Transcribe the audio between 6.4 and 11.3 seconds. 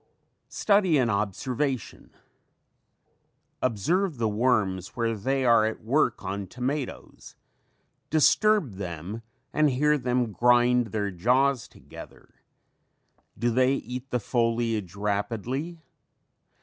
tomatoes. Disturb them and hear them grind their